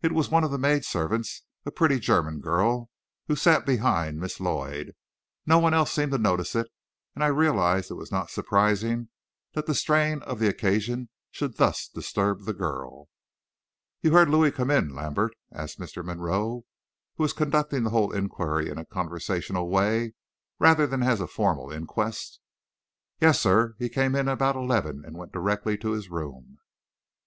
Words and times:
It 0.00 0.12
was 0.12 0.30
one 0.30 0.44
of 0.44 0.50
the 0.50 0.56
maidservants, 0.56 1.42
a 1.66 1.70
pretty 1.70 1.98
German 2.00 2.40
girl, 2.40 2.88
who 3.26 3.36
sat 3.36 3.66
behind 3.66 4.18
Miss 4.18 4.40
Lloyd. 4.40 4.94
No 5.44 5.58
one 5.58 5.74
else 5.74 5.92
seemed 5.92 6.12
to 6.12 6.16
notice 6.16 6.54
it, 6.54 6.68
and 7.14 7.22
I 7.22 7.26
realized 7.26 7.90
it 7.90 7.94
was 8.00 8.10
not 8.10 8.30
surprising 8.30 9.10
that 9.52 9.66
the 9.66 9.74
strain 9.74 10.22
of 10.22 10.38
the 10.38 10.48
occasion 10.48 11.10
should 11.30 11.58
thus 11.58 11.86
disturb 11.86 12.46
the 12.46 12.54
girl. 12.54 13.08
"You 14.00 14.12
heard 14.14 14.30
Louis 14.30 14.52
come 14.52 14.70
in, 14.70 14.94
Lambert?" 14.94 15.34
asked 15.52 15.78
Mr. 15.78 16.02
Monroe, 16.02 16.64
who 17.16 17.24
was 17.24 17.34
conducting 17.34 17.82
the 17.82 17.90
whole 17.90 18.10
inquiry 18.10 18.70
in 18.70 18.78
a 18.78 18.86
conversational 18.86 19.68
way, 19.68 20.14
rather 20.58 20.86
than 20.86 21.02
as 21.02 21.20
a 21.20 21.26
formal 21.26 21.70
inquest. 21.70 22.40
"Yes, 23.20 23.38
sir; 23.38 23.74
he 23.78 23.90
came 23.90 24.14
in 24.14 24.28
about 24.28 24.56
eleven, 24.56 25.04
and 25.04 25.18
went 25.18 25.30
directly 25.32 25.76
to 25.76 25.90
his 25.90 26.08
room." 26.08 26.56